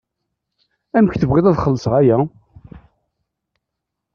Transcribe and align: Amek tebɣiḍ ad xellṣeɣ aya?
Amek 0.97 1.13
tebɣiḍ 1.15 1.45
ad 1.47 1.57
xellṣeɣ 1.63 1.93
aya? 1.99 2.17